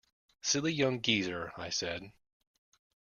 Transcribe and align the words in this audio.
"Silly 0.41 0.73
young 0.73 0.99
geezer," 1.03 1.51
I 1.57 1.69
said. 1.69 2.11